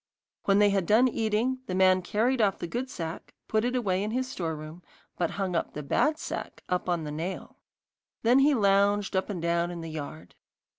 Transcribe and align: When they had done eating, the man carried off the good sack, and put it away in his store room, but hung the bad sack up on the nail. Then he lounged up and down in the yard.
When 0.45 0.57
they 0.57 0.71
had 0.71 0.87
done 0.87 1.07
eating, 1.07 1.59
the 1.67 1.75
man 1.75 2.01
carried 2.01 2.41
off 2.41 2.57
the 2.57 2.65
good 2.65 2.89
sack, 2.89 3.35
and 3.37 3.47
put 3.47 3.63
it 3.63 3.75
away 3.75 4.01
in 4.01 4.09
his 4.09 4.27
store 4.27 4.55
room, 4.55 4.81
but 5.15 5.29
hung 5.37 5.51
the 5.51 5.83
bad 5.83 6.17
sack 6.17 6.63
up 6.67 6.89
on 6.89 7.03
the 7.03 7.11
nail. 7.11 7.57
Then 8.23 8.39
he 8.39 8.55
lounged 8.55 9.15
up 9.15 9.29
and 9.29 9.39
down 9.43 9.69
in 9.69 9.81
the 9.81 9.91
yard. 9.91 10.33